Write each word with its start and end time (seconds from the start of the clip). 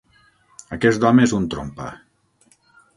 Aquest 0.79 1.05
home 1.11 1.27
és 1.27 1.37
un 1.43 1.47
trompa. 1.55 1.95